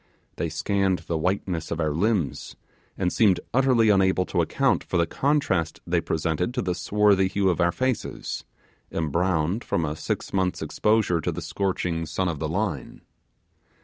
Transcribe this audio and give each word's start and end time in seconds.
They 0.37 0.49
scanned 0.49 1.03
the 1.05 1.15
whiteness 1.15 1.69
of 1.69 1.79
our 1.79 1.91
limbs, 1.93 2.55
and 2.97 3.13
seemed 3.13 3.39
utterly 3.53 3.89
unable 3.89 4.25
to 4.25 4.41
account 4.41 4.83
for 4.83 4.97
the 4.97 5.05
contrast 5.05 5.79
they 5.85 6.01
presented 6.01 6.55
to 6.55 6.63
the 6.63 6.73
swarthy 6.73 7.27
hue 7.27 7.49
of 7.51 7.61
our 7.61 7.71
faces 7.71 8.43
embrowned 8.91 9.63
from 9.63 9.85
a 9.85 9.95
six 9.95 10.33
months' 10.33 10.63
exposure 10.63 11.21
to 11.21 11.31
the 11.31 11.39
scorching 11.39 12.07
sun 12.07 12.29
of 12.29 12.39
the 12.39 12.49
Line. 12.49 13.01